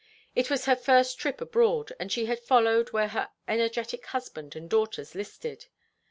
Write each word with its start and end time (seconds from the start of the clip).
It 0.35 0.49
was 0.49 0.65
her 0.65 0.75
first 0.75 1.19
trip 1.19 1.41
abroad, 1.41 1.93
and 1.99 2.11
she 2.11 2.25
had 2.25 2.39
followed 2.39 2.91
where 2.91 3.09
her 3.09 3.29
energetic 3.47 4.07
husband 4.07 4.55
and 4.55 4.67
daughters 4.67 5.13
listed. 5.13 5.67